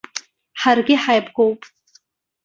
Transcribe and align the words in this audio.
Ҳаргьы 0.61 0.95
ҳаибгоуп. 1.03 1.61